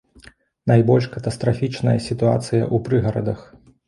Найбольш 0.69 1.07
катастрафічная 1.15 1.93
сітуацыя 2.07 2.63
ў 2.63 2.77
прыгарадах. 2.89 3.45